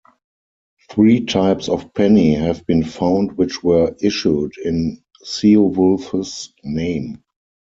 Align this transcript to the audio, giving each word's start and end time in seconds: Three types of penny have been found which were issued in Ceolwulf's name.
Three 0.89 1.25
types 1.25 1.69
of 1.69 1.93
penny 1.93 2.33
have 2.33 2.65
been 2.65 2.83
found 2.83 3.37
which 3.37 3.63
were 3.63 3.95
issued 4.01 4.53
in 4.57 5.03
Ceolwulf's 5.23 6.53
name. 6.63 7.21